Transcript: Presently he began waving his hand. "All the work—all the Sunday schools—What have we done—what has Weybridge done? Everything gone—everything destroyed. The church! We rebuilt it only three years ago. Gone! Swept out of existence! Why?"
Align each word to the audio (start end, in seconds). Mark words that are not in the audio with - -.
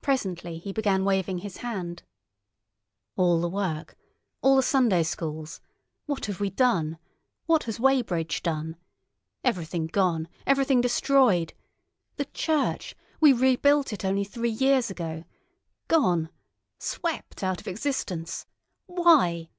Presently 0.00 0.58
he 0.58 0.72
began 0.72 1.04
waving 1.04 1.38
his 1.38 1.58
hand. 1.58 2.02
"All 3.14 3.40
the 3.40 3.48
work—all 3.48 4.56
the 4.56 4.64
Sunday 4.64 5.04
schools—What 5.04 6.26
have 6.26 6.40
we 6.40 6.50
done—what 6.50 7.62
has 7.62 7.78
Weybridge 7.78 8.42
done? 8.42 8.74
Everything 9.44 9.86
gone—everything 9.86 10.80
destroyed. 10.80 11.54
The 12.16 12.24
church! 12.34 12.96
We 13.20 13.32
rebuilt 13.32 13.92
it 13.92 14.04
only 14.04 14.24
three 14.24 14.50
years 14.50 14.90
ago. 14.90 15.22
Gone! 15.86 16.30
Swept 16.80 17.44
out 17.44 17.60
of 17.60 17.68
existence! 17.68 18.46
Why?" 18.86 19.50